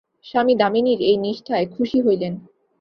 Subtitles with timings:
[0.25, 2.33] স্বামী দামিনীর এই নিষ্ঠায় খুশি হইলেন।